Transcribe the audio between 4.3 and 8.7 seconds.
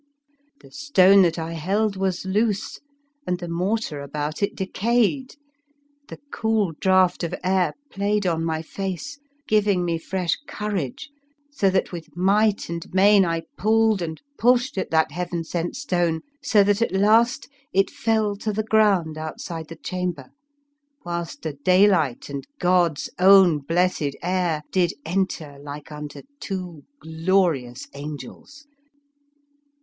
it decayed; the cool draught of air played on my